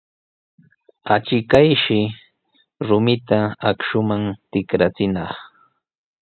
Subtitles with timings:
[1.15, 1.99] Achkayshi
[2.87, 5.33] rumita akshuman tikrachinaq.